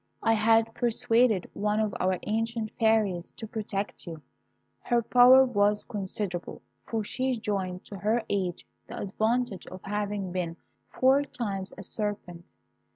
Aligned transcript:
I 0.23 0.33
had 0.33 0.73
persuaded 0.73 1.47
one 1.53 1.79
of 1.79 1.93
our 1.99 2.17
ancient 2.23 2.71
fairies 2.79 3.33
to 3.33 3.45
protect 3.45 4.07
you. 4.07 4.23
Her 4.79 5.03
power 5.03 5.45
was 5.45 5.85
considerable, 5.85 6.63
for 6.87 7.03
she 7.03 7.37
joined 7.39 7.85
to 7.85 7.99
her 7.99 8.23
age 8.27 8.65
the 8.87 8.99
advantage 8.99 9.67
of 9.67 9.83
having 9.83 10.31
been 10.31 10.57
four 10.89 11.21
times 11.21 11.71
a 11.77 11.83
serpent. 11.83 12.45